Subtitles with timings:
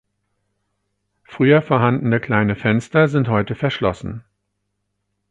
[1.23, 4.23] Früher vorhandene kleine Fenster sind heute verschlossen.